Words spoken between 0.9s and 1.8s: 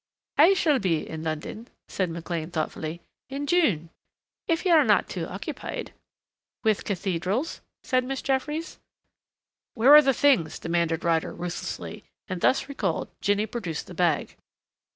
in London,"